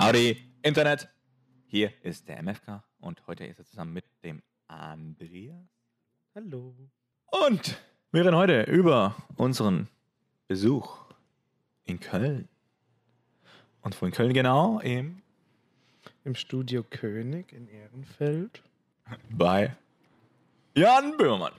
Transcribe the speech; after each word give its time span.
Howdy, 0.00 0.36
Internet! 0.62 1.08
Hier 1.66 1.92
ist 2.04 2.28
der 2.28 2.40
MFK 2.40 2.84
und 3.00 3.26
heute 3.26 3.44
ist 3.44 3.58
er 3.58 3.64
zusammen 3.64 3.94
mit 3.94 4.04
dem 4.22 4.44
Andreas. 4.68 5.56
Hallo. 6.36 6.72
Und 7.26 7.76
wir 8.12 8.20
reden 8.24 8.36
heute 8.36 8.62
über 8.62 9.16
unseren 9.34 9.88
Besuch 10.46 11.04
in 11.82 11.98
Köln. 11.98 12.48
Und 13.82 14.00
wo 14.00 14.06
in 14.06 14.12
Köln 14.12 14.32
genau? 14.32 14.78
Im 14.78 15.20
Im 16.22 16.36
Studio 16.36 16.84
König 16.84 17.52
in 17.52 17.66
Ehrenfeld. 17.66 18.62
bei 19.30 19.74
Jan 20.76 21.16
Böhmermann. 21.16 21.54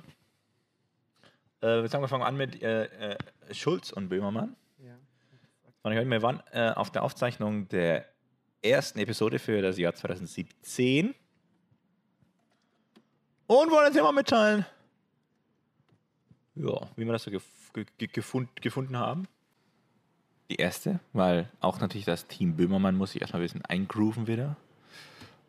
Äh, 1.59 1.81
wir 1.81 1.89
sagen, 1.89 2.05
wir 2.05 2.07
fangen 2.07 2.23
an 2.23 2.37
mit 2.37 2.63
äh, 2.63 2.85
äh, 2.85 3.17
Schulz 3.51 3.91
und 3.91 4.07
Böhmermann. 4.07 4.55
Ja. 4.77 4.95
Und 5.83 5.91
ich 5.91 6.09
wir 6.09 6.21
waren 6.21 6.41
äh, 6.53 6.71
auf 6.71 6.89
der 6.89 7.03
Aufzeichnung 7.03 7.67
der 7.67 8.05
ersten 8.61 8.99
Episode 8.99 9.39
für 9.39 9.61
das 9.61 9.77
Jahr 9.77 9.93
2017 9.93 11.15
und 13.47 13.71
wollen 13.71 13.93
jetzt 13.93 14.01
mal 14.01 14.11
mitteilen, 14.11 14.65
ja, 16.55 16.81
wie 16.95 17.05
wir 17.05 17.13
das 17.13 17.23
so 17.23 17.31
gef 17.31 17.43
ge 17.73 17.85
ge 17.97 18.07
gefund 18.07 18.61
gefunden 18.61 18.97
haben. 18.97 19.27
Die 20.49 20.55
erste, 20.55 20.99
weil 21.13 21.49
auch 21.59 21.79
natürlich 21.79 22.05
das 22.05 22.27
Team 22.27 22.55
Böhmermann 22.55 22.95
muss 22.95 23.11
sich 23.11 23.21
erstmal 23.21 23.41
ein 23.41 23.45
bisschen 23.45 23.65
eingrooven 23.65 24.27
wieder. 24.27 24.55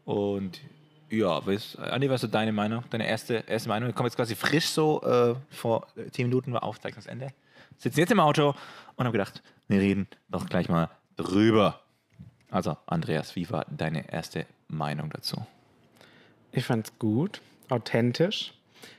Und 0.05 0.61
ja, 1.09 1.45
was, 1.47 1.77
Andi, 1.77 2.09
was 2.09 2.17
ist 2.17 2.21
so 2.23 2.27
deine 2.29 2.53
Meinung? 2.53 2.85
Deine 2.91 3.07
erste, 3.07 3.45
erste 3.47 3.69
Meinung? 3.69 3.89
Wir 3.89 3.95
kommen 3.95 4.07
jetzt 4.07 4.17
quasi 4.17 4.35
frisch 4.35 4.67
so 4.67 5.03
äh, 5.03 5.35
vor 5.55 5.87
äh, 5.97 6.11
10 6.11 6.29
Minuten 6.29 6.53
war 6.53 6.63
Aufzeichnungsende. 6.63 7.33
Sitzen 7.79 8.01
jetzt 8.01 8.13
im 8.13 8.21
Auto 8.21 8.55
und 8.97 9.05
haben 9.05 9.13
gedacht, 9.13 9.43
wir 9.69 9.81
reden 9.81 10.07
doch 10.29 10.47
gleich 10.47 10.69
mal 10.69 10.91
drüber. 11.17 11.81
Also, 12.51 12.77
Andreas, 12.87 13.37
wie 13.37 13.49
war 13.51 13.65
deine 13.71 14.13
erste 14.13 14.47
Meinung 14.69 15.11
dazu? 15.11 15.47
Ich 16.53 16.65
fand's 16.65 16.99
gut, 16.99 17.41
authentisch. 17.69 18.55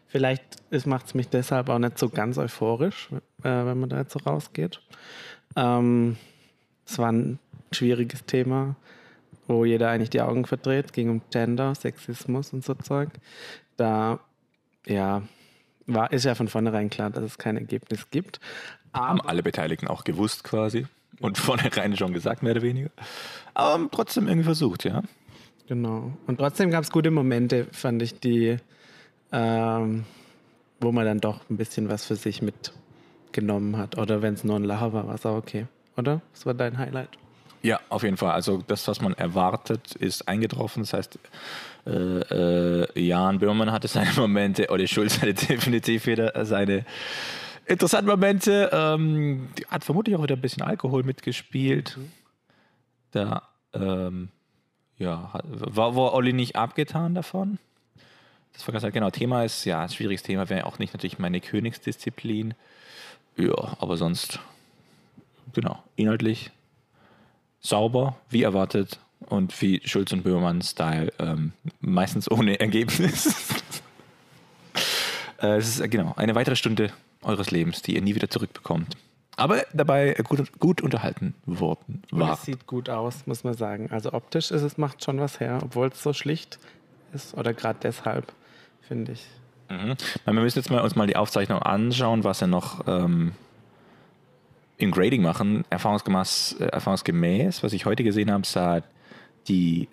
Vielleicht 0.08 0.44
macht 0.86 1.08
es 1.08 1.14
mich 1.14 1.30
deshalb 1.30 1.70
auch 1.70 1.80
nicht 1.80 1.98
so 1.98 2.10
ganz 2.10 2.38
euphorisch, 2.38 3.10
äh, 3.12 3.20
wenn 3.44 3.80
man 3.80 3.90
da 3.90 4.00
jetzt 4.00 4.14
so 4.14 4.20
rausgeht. 4.20 4.82
Ähm, 5.56 6.18
es 6.86 6.98
war 6.98 7.12
ein 7.12 7.40
schwieriges 7.72 8.26
Thema, 8.26 8.76
wo 9.48 9.66
jeder 9.66 9.90
eigentlich 9.90 10.10
die 10.10 10.22
Augen 10.22 10.46
verdreht. 10.46 10.88
Es 10.88 10.92
ging 10.94 11.10
um 11.10 11.22
Gender, 11.30 11.76
Sexismus 11.76 12.54
und 12.54 12.64
so 12.64 12.74
Zeug. 12.76 13.10
Da, 13.78 14.20
ja, 14.86 15.24
war, 15.88 16.12
ist 16.12 16.26
ja 16.26 16.36
von 16.36 16.48
vornherein 16.48 16.90
klar, 16.90 17.10
dass 17.10 17.24
es 17.24 17.38
kein 17.38 17.58
Ergebnis 17.58 18.10
gibt. 18.12 18.40
Haben 18.94 19.22
alle 19.22 19.44
Beteiligten 19.44 19.88
auch 19.88 20.04
gewusst 20.04 20.44
quasi 20.44 20.88
und 21.22 21.38
vornherein 21.38 21.96
schon 21.96 22.14
gesagt, 22.14 22.44
mehr 22.44 22.54
oder 22.54 22.62
weniger. 22.62 22.90
Aber 23.54 23.88
trotzdem 23.92 24.28
irgendwie 24.28 24.46
versucht, 24.46 24.84
ja. 24.84 25.02
Genau. 25.68 26.12
Und 26.28 26.38
trotzdem 26.38 26.70
gab 26.70 26.84
es 26.84 26.92
gute 26.92 27.12
Momente, 27.12 27.68
fand 27.72 28.02
ich, 28.02 28.20
die, 28.20 28.58
ähm, 29.32 30.04
wo 30.80 30.92
man 30.92 31.06
dann 31.06 31.20
doch 31.20 31.50
ein 31.50 31.58
bisschen 31.58 31.88
was 31.88 32.06
für 32.06 32.16
sich 32.16 32.42
mitgenommen 32.42 33.78
hat. 33.78 33.98
Oder 33.98 34.22
wenn 34.22 34.34
es 34.34 34.44
nur 34.44 34.58
ein 34.58 34.64
Lacher 34.64 34.92
war, 34.92 35.08
war 35.08 35.16
es 35.16 35.26
auch 35.26 35.38
okay. 35.38 35.68
Oder? 35.96 36.22
Was 36.34 36.46
war 36.46 36.54
dein 36.54 36.78
Highlight? 36.78 37.10
Ja, 37.64 37.80
auf 37.90 38.04
jeden 38.04 38.18
Fall. 38.18 38.32
Also 38.32 38.64
das, 38.66 38.88
was 38.88 39.02
man 39.02 39.14
erwartet, 39.14 39.96
ist 39.96 40.28
eingetroffen. 40.28 40.84
Das 40.84 40.94
heißt, 40.94 41.20
äh, 41.86 41.92
äh, 41.92 43.00
Jan 43.00 43.40
Böhmermann 43.40 43.72
hatte 43.72 43.88
seine 43.88 44.12
Momente, 44.16 44.70
Olli 44.70 44.88
Schulz 44.88 45.22
hatte 45.22 45.34
definitiv 45.34 46.08
wieder 46.08 46.46
seine 46.46 46.86
interessanten 47.66 48.10
Momente. 48.10 48.70
Ähm, 48.74 49.50
hat 49.70 49.84
vermutlich 49.84 50.16
auch 50.16 50.24
wieder 50.24 50.36
ein 50.36 50.42
bisschen 50.42 50.64
Alkohol 50.64 51.04
mitgespielt. 51.04 51.98
Da 53.12 53.44
ähm, 53.74 54.30
ja, 54.98 55.32
war, 55.44 55.96
war 55.96 56.14
Olli 56.14 56.34
nicht 56.34 56.56
abgetan 56.56 57.16
davon. 57.16 57.58
Das 58.54 58.68
war 58.68 58.74
ganz 58.74 58.94
genau. 58.94 59.10
Thema 59.10 59.44
ist 59.44 59.66
ja 59.66 59.82
ein 59.82 59.90
schwieriges 59.90 60.24
Thema, 60.24 60.50
wäre 60.50 60.66
auch 60.66 60.80
nicht 60.80 60.94
natürlich 60.94 61.20
meine 61.20 61.40
Königsdisziplin. 61.40 62.54
Ja, 63.38 63.78
aber 63.80 63.98
sonst, 63.98 64.40
genau, 65.54 65.82
inhaltlich 65.96 66.52
sauber, 67.62 68.18
wie 68.30 68.44
erwartet 68.44 69.00
und 69.28 69.60
wie 69.62 69.82
Schulz 69.86 70.12
und 70.12 70.24
Böhmermann-Style, 70.24 71.14
ähm, 71.20 71.54
meistens 71.80 72.30
ohne 72.30 72.60
Ergebnis. 72.60 73.28
äh, 75.42 75.58
es 75.58 75.70
ist 75.70 75.80
äh, 75.80 75.88
genau 75.88 76.14
eine 76.18 76.36
weitere 76.36 76.56
Stunde 76.56 76.92
eures 77.22 77.52
Lebens, 77.52 77.82
die 77.82 77.96
ihr 77.96 78.02
nie 78.02 78.16
wieder 78.16 78.30
zurückbekommt. 78.30 78.98
Aber 79.38 79.64
dabei 79.74 80.14
gut, 80.28 80.60
gut 80.60 80.82
unterhalten 80.82 81.34
worden 81.46 82.04
war. 82.12 82.34
es 82.34 82.44
sieht 82.44 82.68
gut 82.68 82.90
aus, 82.90 83.26
muss 83.26 83.44
man 83.44 83.54
sagen. 83.54 83.90
Also 83.92 84.14
optisch 84.14 84.52
ist 84.52 84.62
es, 84.62 84.78
macht 84.78 85.04
schon 85.04 85.20
was 85.20 85.40
her, 85.40 85.60
obwohl 85.64 85.88
es 85.88 86.04
so 86.04 86.14
schlicht 86.14 86.60
ist. 87.14 87.36
Oder 87.36 87.54
gerade 87.54 87.80
deshalb, 87.82 88.32
finde 88.82 89.14
ich. 89.14 89.26
Mhm. 89.70 89.96
Wir 90.26 90.34
müssen 90.34 90.60
jetzt 90.60 90.70
mal 90.70 90.82
uns 90.82 90.96
mal 90.96 91.08
die 91.08 91.16
Aufzeichnung 91.16 91.60
anschauen, 91.60 92.24
was 92.24 92.42
er 92.42 92.48
noch 92.48 92.86
ähm, 92.88 93.32
in 94.78 94.92
Grading 94.92 95.22
machen. 95.22 95.64
Erfahrungsgemäß, 95.70 96.58
äh, 96.60 96.66
erfahrungsgemäß, 96.66 97.64
was 97.64 97.74
ich 97.74 97.86
heute 97.86 98.04
gesehen 98.04 98.32
habe, 98.32 98.46
sah 98.46 98.82
die, 99.48 99.88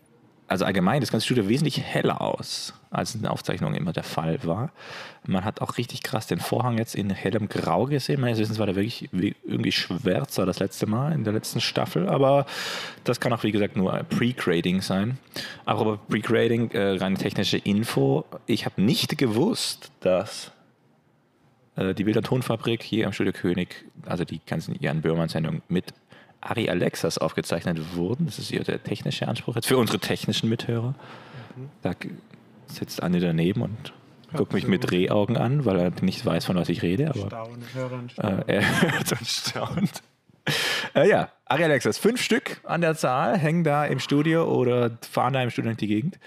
also 0.48 0.64
allgemein 0.64 1.00
das 1.00 1.10
ganze 1.12 1.26
Studio 1.26 1.48
wesentlich 1.48 1.80
heller 1.80 2.20
aus, 2.22 2.72
als 2.90 3.14
in 3.14 3.20
der 3.22 3.32
Aufzeichnung 3.32 3.74
immer 3.74 3.92
der 3.92 4.02
Fall 4.02 4.42
war. 4.44 4.72
Man 5.26 5.44
hat 5.44 5.60
auch 5.60 5.76
richtig 5.76 6.02
krass 6.02 6.26
den 6.26 6.40
Vorhang 6.40 6.78
jetzt 6.78 6.94
in 6.94 7.10
hellem 7.10 7.48
Grau 7.50 7.84
gesehen. 7.84 8.20
Meines 8.20 8.38
Wissens 8.38 8.58
war 8.58 8.64
der 8.64 8.74
wirklich 8.74 9.10
wie- 9.12 9.36
irgendwie 9.46 9.72
schwärzer 9.72 10.46
das 10.46 10.58
letzte 10.58 10.86
Mal 10.86 11.12
in 11.12 11.22
der 11.24 11.34
letzten 11.34 11.60
Staffel, 11.60 12.08
aber 12.08 12.46
das 13.04 13.20
kann 13.20 13.32
auch, 13.34 13.42
wie 13.42 13.52
gesagt, 13.52 13.76
nur 13.76 13.92
Pre-Grading 14.08 14.80
sein. 14.80 15.18
Auch 15.66 15.82
über 15.82 15.98
Pre-Grading, 15.98 16.70
äh, 16.70 16.96
reine 16.96 17.16
technische 17.18 17.58
Info. 17.58 18.24
Ich 18.46 18.64
habe 18.64 18.80
nicht 18.80 19.18
gewusst, 19.18 19.90
dass 20.00 20.50
äh, 21.76 21.94
die 21.94 22.04
Bild- 22.04 22.16
und 22.16 22.24
Tonfabrik 22.26 22.82
hier 22.82 23.06
am 23.06 23.12
Studio 23.12 23.34
König, 23.34 23.84
also 24.06 24.24
die 24.24 24.40
ganzen 24.46 24.76
Jan 24.80 25.02
Böhmermann-Sendungen 25.02 25.60
mit 25.68 25.92
Ari 26.40 26.68
Alexas 26.70 27.18
aufgezeichnet 27.18 27.78
wurden. 27.96 28.26
Das 28.26 28.38
ist 28.38 28.48
hier 28.48 28.62
der 28.64 28.82
technische 28.82 29.26
Anspruch 29.28 29.56
jetzt 29.56 29.66
für 29.68 29.76
unsere 29.76 29.98
technischen 29.98 30.48
Mithörer. 30.48 30.94
Da 31.82 31.92
g- 31.94 32.10
sitzt 32.66 33.02
Anne 33.02 33.18
daneben 33.20 33.62
und 33.62 33.92
guckt 34.34 34.52
mich 34.52 34.66
mit 34.66 34.88
Drehaugen 34.90 35.36
an, 35.36 35.64
weil 35.64 35.78
er 35.80 35.90
nicht 36.02 36.24
weiß, 36.24 36.44
von 36.44 36.56
was 36.56 36.68
ich 36.68 36.82
rede. 36.82 37.08
Aber 37.08 37.26
Staunen, 37.26 37.62
hören, 37.74 38.10
äh, 38.18 38.54
er 38.54 38.82
hört 38.92 39.12
und 39.12 39.26
staunt. 39.26 40.02
Äh, 40.94 41.08
ja, 41.08 41.30
Ari 41.44 41.64
Alexas, 41.64 41.98
fünf 41.98 42.22
Stück 42.22 42.60
an 42.64 42.80
der 42.80 42.94
Zahl 42.94 43.36
hängen 43.36 43.64
da 43.64 43.84
im 43.84 43.98
Studio 43.98 44.44
oder 44.50 44.96
fahren 45.10 45.32
da 45.34 45.42
im 45.42 45.50
Studio 45.50 45.70
durch 45.70 45.78
die 45.78 45.86
Gegend. 45.88 46.18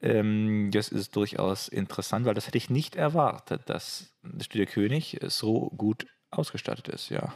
Ähm, 0.00 0.70
das 0.72 0.90
ist 0.90 1.16
durchaus 1.16 1.66
interessant, 1.68 2.24
weil 2.26 2.34
das 2.34 2.46
hätte 2.46 2.58
ich 2.58 2.70
nicht 2.70 2.94
erwartet, 2.94 3.62
dass 3.66 4.12
das 4.22 4.44
Studio 4.46 4.66
König 4.66 5.18
so 5.26 5.70
gut 5.76 6.06
ausgestattet 6.30 6.86
ist, 6.88 7.08
ja. 7.08 7.32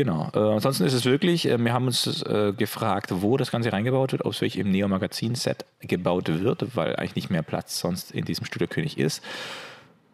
Genau. 0.00 0.30
Äh, 0.34 0.38
ansonsten 0.38 0.84
ist 0.84 0.94
es 0.94 1.04
wirklich, 1.04 1.46
äh, 1.46 1.62
wir 1.62 1.74
haben 1.74 1.84
uns 1.84 2.22
äh, 2.22 2.54
gefragt, 2.56 3.10
wo 3.16 3.36
das 3.36 3.50
Ganze 3.50 3.70
reingebaut 3.70 4.12
wird, 4.12 4.24
ob 4.24 4.32
es 4.32 4.40
wirklich 4.40 4.56
im 4.56 4.70
Neo-Magazin-Set 4.70 5.66
gebaut 5.80 6.28
wird, 6.28 6.74
weil 6.74 6.96
eigentlich 6.96 7.16
nicht 7.16 7.30
mehr 7.30 7.42
Platz 7.42 7.78
sonst 7.78 8.10
in 8.10 8.24
diesem 8.24 8.46
Studio 8.46 8.66
König 8.66 8.96
ist. 8.96 9.22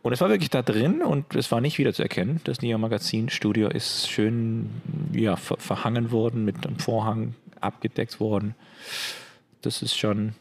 Und 0.03 0.13
es 0.13 0.21
war 0.21 0.29
wirklich 0.29 0.51
da 0.51 0.63
drin 0.63 1.03
und 1.03 1.37
es 1.37 1.53
war 1.53 1.61
nicht 1.61 1.79
wiederzuerkennen. 1.79 2.41
Das 2.43 2.63
Neo-Magazin-Studio 2.63 3.69
ist 3.69 4.11
schön 4.11 4.71
ja, 5.13 5.37
ver 5.37 5.57
verhangen 5.59 6.11
worden, 6.11 6.45
mit 6.45 6.67
einem 6.67 6.81
Vorhang 6.81 7.37
abgedeckt 7.61 8.19
worden. 8.19 8.57
Das 9.63 9.83
ist 9.83 9.97
schon 9.97 10.35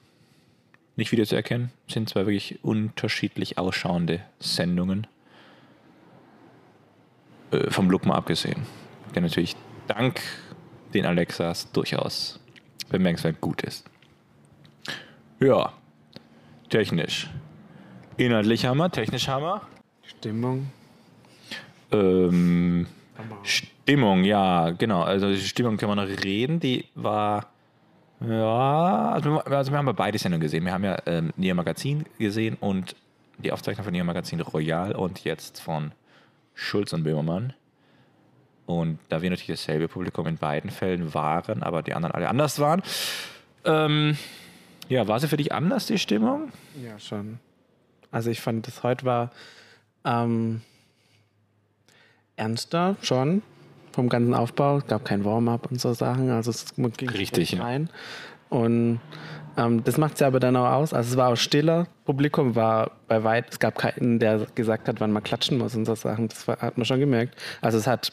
nicht 0.96 1.12
wiederzuerkennen. 1.12 1.70
Sind 1.88 2.10
zwei 2.10 2.22
wirklich 2.22 2.64
unterschiedlich 2.64 3.60
ausschauende 3.60 4.22
Sendungen. 4.40 5.06
Äh, 7.52 7.70
vom 7.70 7.92
Look 7.92 8.08
mal 8.08 8.16
abgesehen. 8.16 8.85
Der 9.16 9.22
natürlich 9.22 9.56
dank 9.88 10.22
den 10.94 11.06
Alexas 11.06 11.72
durchaus 11.72 12.40
bemerkenswert 12.90 13.40
gut 13.42 13.62
ist. 13.64 13.86
Ja, 15.40 15.74
technisch. 16.70 17.30
Inhaltlich 18.18 18.66
Hammer, 18.66 18.92
technisch 18.92 19.28
Hammer. 19.28 19.62
Stimmung. 20.04 20.70
Ähm, 21.92 22.88
Hammer. 23.18 23.38
Stimmung, 23.44 24.24
ja, 24.24 24.72
genau. 24.72 25.02
Also 25.04 25.30
die 25.30 25.38
Stimmung 25.40 25.78
kann 25.78 25.90
man 25.90 25.98
noch 25.98 26.24
reden. 26.24 26.60
Die 26.60 26.86
war, 26.96 27.48
ja, 28.22 29.12
also, 29.12 29.32
wir- 29.32 29.48
also 29.48 29.72
wir 29.72 29.78
haben 29.78 29.88
ja 29.88 29.94
beide 29.94 30.18
Sendungen 30.18 30.42
gesehen. 30.42 30.64
Wir 30.66 30.74
haben 30.74 30.84
ja 30.84 30.98
ähm, 31.06 31.34
Neo 31.38 31.56
Magazin 31.56 32.06
gesehen 32.18 32.56
und 32.60 32.96
die 33.38 33.52
Aufzeichnung 33.52 33.84
von 33.84 33.94
Neo 33.94 34.06
Magazin 34.06 34.40
Royal 34.42 34.94
und 34.94 35.24
jetzt 35.24 35.62
von 35.62 35.92
Schulz 36.54 36.94
und 36.94 37.04
Böhmermann. 37.04 37.54
Und 38.66 39.00
da 39.10 39.22
wir 39.22 39.30
natürlich 39.30 39.60
dasselbe 39.60 39.88
Publikum 39.88 40.26
in 40.28 40.38
beiden 40.38 40.72
Fällen 40.72 41.14
waren, 41.14 41.62
aber 41.62 41.84
die 41.84 41.94
anderen 41.94 42.16
alle 42.16 42.30
anders 42.30 42.60
waren. 42.60 42.82
Ähm, 43.64 44.18
ja, 44.90 45.08
war 45.08 45.20
sie 45.20 45.28
für 45.28 45.38
dich 45.38 45.52
anders, 45.52 45.86
die 45.88 46.00
Stimmung? 46.00 46.52
Ja, 46.84 46.98
schon. 47.00 47.40
Also 48.12 48.30
ich 48.30 48.42
fand, 48.42 48.68
das 48.68 48.84
heute 48.84 49.06
war 49.06 49.32
ähm, 50.04 50.62
ernster 52.36 52.96
schon, 53.02 53.42
vom 53.92 54.10
ganzen 54.10 54.34
Aufbau. 54.34 54.78
Es 54.78 54.88
gab 54.88 55.06
kein 55.06 55.26
Warm-up 55.26 55.72
und 55.72 55.80
so 55.80 55.94
Sachen. 55.94 56.30
Also 56.30 56.52
es 56.52 56.76
ging 56.76 57.10
Richtig, 57.10 57.52
ja. 57.52 57.64
rein. 57.64 57.90
Und 58.50 59.00
ähm, 59.58 59.84
das 59.84 59.98
macht 59.98 60.16
es 60.16 60.20
ja 60.20 60.28
aber 60.28 60.40
dann 60.40 60.56
auch 60.56 60.72
aus. 60.72 60.94
Also 60.94 61.12
es 61.12 61.18
war 61.18 61.30
auch 61.30 61.36
stiller. 61.36 61.88
Publikum 62.06 62.56
war 62.56 62.92
bei 63.08 63.24
weit, 63.24 63.48
es 63.52 63.60
gab 63.60 63.78
keinen, 63.78 64.20
der 64.20 64.48
gesagt 64.56 64.88
hat, 64.88 65.00
wann 65.00 65.12
man 65.12 65.24
klatschen 65.24 65.58
muss 65.58 65.76
und 65.76 65.86
so 65.86 65.96
Sachen. 65.96 66.28
Das 66.28 66.48
war, 66.48 66.58
hat 66.60 66.78
man 66.78 66.86
schon 66.86 67.00
gemerkt. 67.00 67.36
Also 67.62 67.78
es 67.78 67.88
hat 67.88 68.12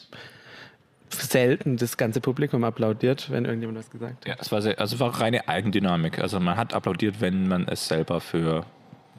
selten 1.09 1.77
das 1.77 1.97
ganze 1.97 2.21
Publikum 2.21 2.63
applaudiert, 2.63 3.29
wenn 3.29 3.45
irgendjemand 3.45 3.79
was 3.79 3.89
gesagt 3.89 4.25
hat. 4.25 4.27
Ja, 4.27 4.35
es 4.39 4.51
war, 4.51 4.61
sehr, 4.61 4.79
also 4.79 4.99
war 4.99 5.19
reine 5.19 5.47
Eigendynamik. 5.47 6.19
Also 6.19 6.39
man 6.39 6.57
hat 6.57 6.73
applaudiert, 6.73 7.21
wenn 7.21 7.47
man 7.47 7.67
es 7.67 7.87
selber 7.87 8.19
für 8.19 8.65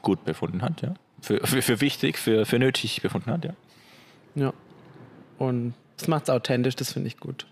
gut 0.01 0.23
befunden 0.25 0.61
hat, 0.61 0.81
ja. 0.81 0.93
Für, 1.21 1.45
für, 1.45 1.61
für 1.61 1.81
wichtig, 1.81 2.17
für, 2.19 2.45
für 2.45 2.59
nötig 2.59 3.01
befunden 3.01 3.31
hat, 3.31 3.45
ja. 3.45 3.53
Ja. 4.35 4.53
Und 5.37 5.73
das 5.97 6.07
macht 6.07 6.23
es 6.23 6.29
authentisch, 6.29 6.75
das 6.75 6.93
finde 6.93 7.07
ich 7.07 7.17
gut. 7.17 7.47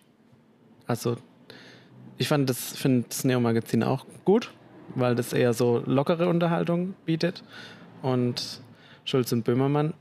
Also, 0.85 1.17
ich 2.17 2.27
fand 2.27 2.49
das, 2.49 2.77
finde 2.77 3.07
das 3.07 3.23
Neo-Magazin 3.23 3.83
auch 3.83 4.05
gut, 4.25 4.51
weil 4.95 5.15
das 5.15 5.33
eher 5.33 5.53
so 5.53 5.81
lockere 5.85 6.27
Unterhaltung 6.27 6.93
bietet. 7.05 7.43
Und 8.01 8.61
Schulz 9.05 9.31
und 9.31 9.43
Böhmermann 9.43 9.93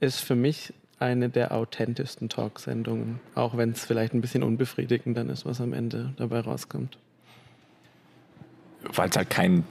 ist 0.00 0.20
für 0.20 0.34
mich 0.34 0.74
eine 0.98 1.28
der 1.28 1.52
authentischsten 1.52 2.28
Talksendungen, 2.28 3.20
auch 3.34 3.56
wenn 3.56 3.70
es 3.70 3.84
vielleicht 3.84 4.14
ein 4.14 4.20
bisschen 4.20 4.42
unbefriedigend 4.42 5.16
dann 5.16 5.28
ist, 5.28 5.44
was 5.44 5.60
am 5.60 5.72
Ende 5.72 6.14
dabei 6.16 6.40
rauskommt. 6.40 6.98
Weil 8.94 9.10
es 9.10 9.16
halt 9.16 9.28
kein 9.28 9.64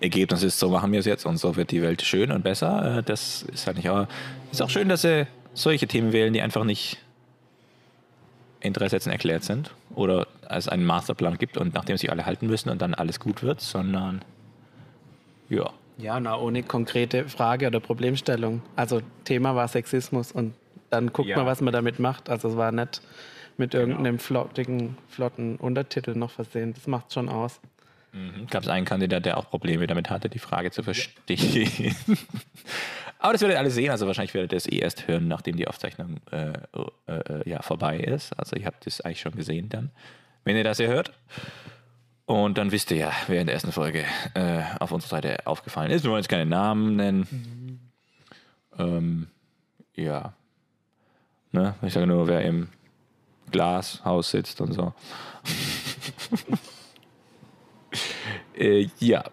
Ergebnis 0.00 0.42
ist, 0.42 0.58
so 0.58 0.68
machen 0.68 0.92
wir 0.92 1.00
es 1.00 1.06
jetzt 1.06 1.24
und 1.24 1.38
so 1.38 1.56
wird 1.56 1.70
die 1.70 1.82
Welt 1.82 2.02
schön 2.02 2.30
und 2.30 2.44
besser. 2.44 2.98
Äh, 2.98 3.02
Das 3.02 3.42
ist 3.42 3.66
halt 3.66 3.78
nicht, 3.78 3.88
aber 3.88 4.08
ist 4.52 4.62
auch 4.62 4.70
schön, 4.70 4.88
dass 4.88 5.02
sie 5.02 5.26
solche 5.54 5.86
Themen 5.86 6.12
wählen, 6.12 6.32
die 6.32 6.42
einfach 6.42 6.64
nicht 6.64 6.98
in 8.60 8.72
drei 8.72 8.88
Sätzen 8.88 9.10
erklärt 9.10 9.44
sind 9.44 9.72
oder 9.94 10.26
es 10.48 10.68
einen 10.68 10.84
Masterplan 10.84 11.38
gibt 11.38 11.56
und 11.56 11.74
nachdem 11.74 11.96
sich 11.96 12.10
alle 12.10 12.26
halten 12.26 12.46
müssen 12.46 12.68
und 12.68 12.80
dann 12.82 12.94
alles 12.94 13.20
gut 13.20 13.42
wird, 13.42 13.60
sondern 13.60 14.22
ja. 15.48 15.70
Ja, 15.98 16.20
na, 16.20 16.36
ohne 16.38 16.62
konkrete 16.62 17.28
Frage 17.28 17.66
oder 17.66 17.80
Problemstellung. 17.80 18.62
Also 18.76 19.00
Thema 19.24 19.54
war 19.54 19.66
Sexismus 19.68 20.30
und 20.32 20.54
dann 20.90 21.12
guckt 21.12 21.28
Ja. 21.28 21.38
man, 21.38 21.46
was 21.46 21.60
man 21.60 21.72
damit 21.72 21.98
macht. 21.98 22.28
Also 22.28 22.48
es 22.48 22.56
war 22.56 22.70
nicht 22.72 23.00
mit 23.56 23.72
irgendeinem 23.74 24.18
flottigen, 24.18 24.98
flotten 25.08 25.56
Untertitel 25.56 26.12
noch 26.14 26.30
versehen. 26.30 26.74
Das 26.74 26.86
macht 26.86 27.12
schon 27.14 27.28
aus. 27.28 27.60
Gab 28.50 28.62
es 28.62 28.68
einen 28.68 28.86
Kandidat, 28.86 29.26
der 29.26 29.36
auch 29.36 29.50
Probleme 29.50 29.86
damit 29.86 30.08
hatte, 30.08 30.30
die 30.30 30.38
Frage 30.38 30.70
zu 30.70 30.82
verstehen. 30.82 31.94
Aber 33.18 33.32
das 33.32 33.42
werdet 33.42 33.56
ihr 33.56 33.58
alle 33.58 33.70
sehen. 33.70 33.90
Also 33.90 34.06
wahrscheinlich 34.06 34.32
werdet 34.34 34.52
ihr 34.52 34.56
es 34.56 34.66
eh 34.66 34.78
erst 34.78 35.06
hören, 35.08 35.28
nachdem 35.28 35.56
die 35.56 35.68
Aufzeichnung 35.68 36.16
äh, 36.30 36.52
äh, 37.08 37.12
äh, 37.12 37.48
ja, 37.48 37.60
vorbei 37.62 37.98
ist. 37.98 38.32
Also 38.38 38.56
ihr 38.56 38.64
habt 38.66 38.86
das 38.86 39.00
eigentlich 39.02 39.20
schon 39.20 39.32
gesehen 39.34 39.68
dann, 39.68 39.90
wenn 40.44 40.56
ihr 40.56 40.64
das 40.64 40.78
hier 40.78 40.88
hört. 40.88 41.12
Und 42.26 42.58
dann 42.58 42.72
wisst 42.72 42.90
ihr 42.90 42.96
ja, 42.96 43.12
wer 43.28 43.40
in 43.40 43.46
der 43.46 43.54
ersten 43.54 43.70
Folge 43.70 44.04
äh, 44.34 44.62
auf 44.80 44.90
unserer 44.90 45.10
Seite 45.10 45.46
aufgefallen 45.46 45.92
ist. 45.92 46.02
Wir 46.02 46.10
wollen 46.10 46.22
jetzt 46.22 46.28
keine 46.28 46.44
Namen 46.44 46.96
nennen. 46.96 47.90
Ähm, 48.76 49.28
ja. 49.94 50.34
Ne? 51.52 51.76
Ich 51.82 51.92
sage 51.92 52.06
nur, 52.06 52.26
wer 52.26 52.42
im 52.42 52.68
Glashaus 53.52 54.30
sitzt 54.30 54.60
und 54.60 54.72
so. 54.72 54.92
Äh, 58.54 58.88
ja, 58.98 59.24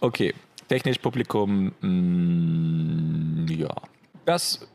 okay. 0.00 0.34
Technisch 0.68 0.98
Publikum, 0.98 1.72
mh, 1.80 3.52
ja. 3.52 3.74
Das 4.24 4.66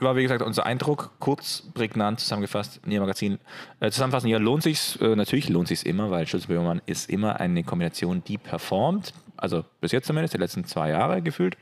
war, 0.00 0.16
wie 0.16 0.22
gesagt, 0.22 0.42
unser 0.42 0.66
Eindruck. 0.66 1.10
Kurz, 1.18 1.64
prägnant 1.74 2.20
zusammengefasst. 2.20 2.86
Nier 2.86 3.00
Magazin. 3.00 3.38
Äh, 3.80 3.90
zusammenfassen, 3.90 4.28
ja, 4.28 4.38
lohnt 4.38 4.62
sich 4.62 5.00
äh, 5.00 5.16
Natürlich 5.16 5.48
lohnt 5.48 5.68
sich 5.68 5.86
immer, 5.86 6.10
weil 6.10 6.26
Schulz 6.26 6.46
Böhmermann 6.46 6.82
ist 6.86 7.10
immer 7.10 7.40
eine 7.40 7.64
Kombination, 7.64 8.22
die 8.24 8.38
performt. 8.38 9.12
Also 9.36 9.64
bis 9.80 9.92
jetzt 9.92 10.06
zumindest, 10.06 10.34
die 10.34 10.38
letzten 10.38 10.64
zwei 10.64 10.90
Jahre 10.90 11.22
gefühlt. 11.22 11.56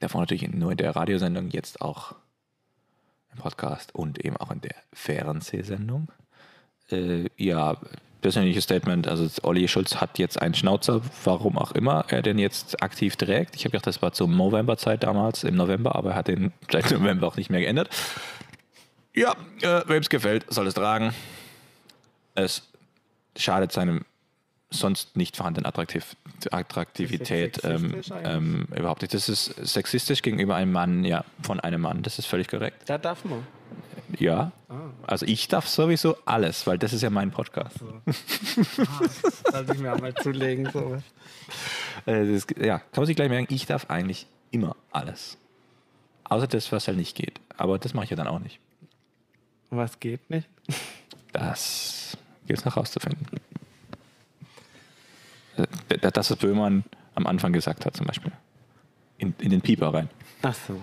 Davor 0.00 0.22
natürlich 0.22 0.50
nur 0.52 0.72
in 0.72 0.76
der 0.76 0.96
Radiosendung, 0.96 1.50
jetzt 1.50 1.80
auch 1.80 2.14
im 3.32 3.38
Podcast 3.38 3.94
und 3.94 4.24
eben 4.24 4.36
auch 4.36 4.50
in 4.50 4.60
der 4.60 4.74
Fernsehsendung. 4.92 6.08
Äh, 6.90 7.26
ja, 7.36 7.76
persönliches 8.22 8.64
Statement. 8.64 9.06
Also 9.06 9.28
Olli 9.42 9.68
Schulz 9.68 9.96
hat 9.96 10.18
jetzt 10.18 10.40
einen 10.40 10.54
Schnauzer, 10.54 11.02
warum 11.24 11.58
auch 11.58 11.72
immer 11.72 12.04
er 12.08 12.22
den 12.22 12.38
jetzt 12.38 12.82
aktiv 12.82 13.16
trägt. 13.16 13.54
Ich 13.56 13.64
habe 13.64 13.72
gedacht, 13.72 13.86
das 13.86 14.00
war 14.00 14.12
zur 14.12 14.28
Novemberzeit 14.28 15.02
damals, 15.02 15.44
im 15.44 15.56
November, 15.56 15.94
aber 15.94 16.10
er 16.10 16.16
hat 16.16 16.28
den 16.28 16.52
seit 16.72 16.90
November 16.90 17.26
auch 17.26 17.36
nicht 17.36 17.50
mehr 17.50 17.60
geändert. 17.60 17.90
Ja, 19.14 19.34
äh, 19.60 19.82
wem 19.86 20.00
es 20.00 20.08
gefällt, 20.08 20.46
soll 20.48 20.66
es 20.66 20.74
tragen. 20.74 21.12
Es 22.34 22.62
schadet 23.36 23.72
seinem 23.72 24.06
sonst 24.72 25.16
nicht 25.16 25.36
vorhandenen 25.36 25.66
Attraktiv 25.66 26.16
Attraktivität 26.50 27.58
Ist 27.58 27.64
ähm, 27.64 28.02
ähm, 28.24 28.66
überhaupt 28.76 29.02
nicht. 29.02 29.14
Das 29.14 29.28
ist 29.28 29.54
sexistisch 29.64 30.22
gegenüber 30.22 30.56
einem 30.56 30.72
Mann, 30.72 31.04
ja, 31.04 31.24
von 31.42 31.60
einem 31.60 31.82
Mann. 31.82 32.02
Das 32.02 32.18
ist 32.18 32.26
völlig 32.26 32.48
korrekt. 32.48 32.82
Da 32.86 32.98
darf 32.98 33.24
man. 33.24 33.46
Ja. 34.18 34.52
Also 35.06 35.26
ich 35.26 35.48
darf 35.48 35.68
sowieso 35.68 36.16
alles, 36.24 36.66
weil 36.66 36.78
das 36.78 36.92
ist 36.92 37.02
ja 37.02 37.10
mein 37.10 37.30
Podcast. 37.30 37.78
Sollte 39.50 39.74
ich 39.74 39.80
mir 39.80 39.94
auch 39.94 40.00
mal 40.00 40.14
zulegen. 40.14 40.68
So. 40.70 40.96
Äh, 42.06 42.32
das, 42.32 42.46
ja, 42.58 42.78
kann 42.78 42.88
man 42.96 43.06
sich 43.06 43.14
gleich 43.14 43.28
merken, 43.28 43.52
ich 43.54 43.66
darf 43.66 43.90
eigentlich 43.90 44.26
immer 44.50 44.74
alles. 44.90 45.36
Außer 46.24 46.48
das, 46.48 46.72
was 46.72 46.88
halt 46.88 46.96
nicht 46.96 47.14
geht. 47.14 47.40
Aber 47.56 47.78
das 47.78 47.94
mache 47.94 48.04
ich 48.04 48.10
ja 48.10 48.16
dann 48.16 48.26
auch 48.26 48.38
nicht. 48.40 48.58
Was 49.70 50.00
geht 50.00 50.30
nicht? 50.30 50.48
Das 51.32 52.16
gilt 52.46 52.58
es 52.58 52.64
noch 52.64 52.76
rauszufinden. 52.76 53.26
Das, 56.00 56.30
was 56.30 56.36
Böhmann 56.38 56.84
am 57.14 57.26
Anfang 57.26 57.52
gesagt 57.52 57.84
hat, 57.86 57.96
zum 57.96 58.06
Beispiel. 58.06 58.32
In, 59.18 59.34
in 59.40 59.50
den 59.50 59.60
Pieper 59.60 59.92
rein. 59.94 60.08
Ach 60.42 60.54
so. 60.54 60.80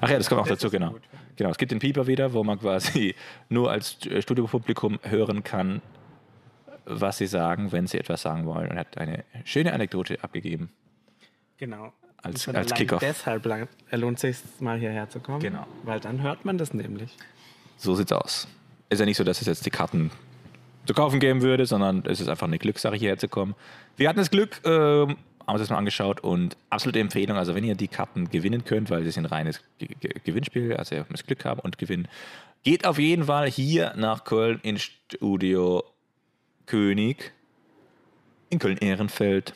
Ach 0.00 0.08
ja, 0.10 0.18
das 0.18 0.28
kommt 0.28 0.40
auch 0.42 0.48
dazu, 0.48 0.70
genau. 0.70 0.90
gut. 0.90 1.02
Genau, 1.36 1.50
es 1.50 1.58
gibt 1.58 1.70
den 1.72 1.78
Pieper 1.78 2.06
wieder, 2.06 2.32
wo 2.32 2.42
man 2.42 2.58
quasi 2.58 3.14
nur 3.48 3.70
als 3.70 4.04
äh, 4.06 4.20
Studiopublikum 4.22 4.98
hören 5.02 5.44
kann, 5.44 5.82
was 6.84 7.18
sie 7.18 7.26
sagen, 7.26 7.72
wenn 7.72 7.86
sie 7.86 7.98
etwas 7.98 8.22
sagen 8.22 8.46
wollen. 8.46 8.68
Und 8.68 8.76
er 8.76 8.80
hat 8.80 8.96
eine 8.98 9.24
schöne 9.44 9.72
Anekdote 9.72 10.22
abgegeben. 10.22 10.70
Genau. 11.58 11.92
Als- 12.22 12.48
als 12.48 12.72
Kickoff. 12.74 13.00
Deshalb 13.00 13.44
lohnt 13.92 14.22
es 14.22 14.40
sich 14.40 14.60
mal 14.60 14.78
hierher 14.78 15.08
zu 15.08 15.20
kommen. 15.20 15.40
Genau. 15.40 15.66
Weil 15.84 16.00
dann 16.00 16.22
hört 16.22 16.44
man 16.44 16.58
das 16.58 16.74
nämlich. 16.74 17.14
So 17.76 17.94
sieht's 17.94 18.12
aus. 18.12 18.48
Ist 18.88 18.98
ja 18.98 19.04
nicht 19.04 19.16
so, 19.16 19.24
dass 19.24 19.40
es 19.40 19.46
jetzt 19.46 19.64
die 19.66 19.70
Karten 19.70 20.10
zu 20.86 20.94
kaufen 20.94 21.20
geben 21.20 21.42
würde, 21.42 21.66
sondern 21.66 22.04
es 22.06 22.20
ist 22.20 22.28
einfach 22.28 22.46
eine 22.46 22.58
Glückssache, 22.58 22.96
hierher 22.96 23.18
zu 23.18 23.28
kommen. 23.28 23.54
Wir 23.96 24.08
hatten 24.08 24.18
das 24.18 24.30
Glück, 24.30 24.60
ähm, 24.64 25.16
haben 25.46 25.54
uns 25.54 25.60
das 25.60 25.70
mal 25.70 25.78
angeschaut 25.78 26.20
und 26.20 26.56
absolute 26.70 27.00
Empfehlung. 27.00 27.36
Also, 27.36 27.54
wenn 27.54 27.64
ihr 27.64 27.74
die 27.74 27.88
Karten 27.88 28.28
gewinnen 28.30 28.64
könnt, 28.64 28.90
weil 28.90 29.04
sie 29.04 29.10
sind 29.10 29.26
ein 29.26 29.32
reines 29.32 29.60
Ge 29.78 29.88
Ge 30.00 30.12
Gewinnspiel, 30.24 30.76
also 30.76 30.94
ihr 30.94 31.06
müsst 31.08 31.26
Glück 31.26 31.44
haben 31.44 31.60
und 31.60 31.78
gewinnen, 31.78 32.08
geht 32.62 32.86
auf 32.86 32.98
jeden 32.98 33.24
Fall 33.24 33.48
hier 33.48 33.94
nach 33.96 34.24
Köln 34.24 34.60
ins 34.62 34.82
Studio 34.82 35.84
König 36.66 37.32
in 38.50 38.58
Köln-Ehrenfeld. 38.58 39.54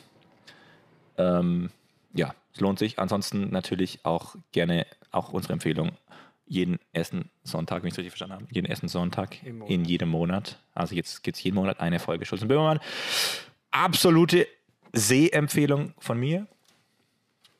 Ähm, 1.17 1.69
ja, 2.13 2.33
es 2.53 2.59
lohnt 2.59 2.79
sich. 2.79 2.99
Ansonsten 2.99 3.49
natürlich 3.51 3.99
auch 4.03 4.35
gerne 4.51 4.85
auch 5.11 5.33
unsere 5.33 5.53
Empfehlung. 5.53 5.91
Jeden 6.51 6.79
ersten 6.91 7.29
Sonntag, 7.43 7.81
wenn 7.81 7.87
ich 7.87 7.93
es 7.93 7.97
richtig 7.97 8.11
verstanden 8.11 8.35
habe, 8.35 8.45
jeden 8.51 8.65
ersten 8.65 8.89
Sonntag 8.89 9.41
in 9.41 9.85
jedem 9.85 10.09
Monat. 10.09 10.59
Also 10.73 10.95
jetzt 10.95 11.23
gibt 11.23 11.37
es 11.37 11.43
jeden 11.43 11.55
Monat 11.55 11.79
eine 11.79 11.97
Folge 11.97 12.25
Schulz 12.25 12.41
und 12.41 12.49
Böhmermann. 12.49 12.81
Absolute 13.71 14.45
Sehempfehlung 14.91 15.93
von 15.97 16.19
mir. 16.19 16.47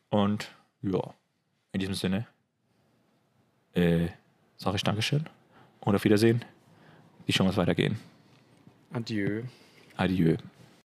Und 0.09 0.51
ja, 0.81 1.13
in 1.71 1.79
diesem 1.79 1.95
Sinne 1.95 2.27
äh, 3.75 4.09
sage 4.57 4.75
ich 4.75 4.83
Dankeschön 4.83 5.23
und 5.79 5.95
auf 5.95 6.03
Wiedersehen. 6.03 6.43
Die 7.29 7.31
Chance 7.31 7.55
weitergehen. 7.55 7.97
Adieu. 8.91 9.43
Adieu. 9.95 10.35